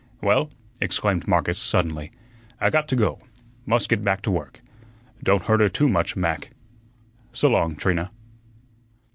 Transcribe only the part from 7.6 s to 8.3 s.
Trina."